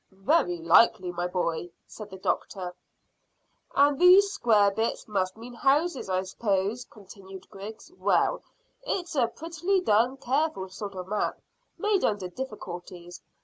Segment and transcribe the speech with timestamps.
[0.13, 2.73] "Very likely, my boy," said the doctor.
[3.75, 7.91] "And these square bits must mean houses, I s'pose," continued Griggs.
[7.95, 8.41] "Well,
[8.81, 11.39] it's a prettily done, careful sort of map,
[11.77, 13.21] made under difficulties.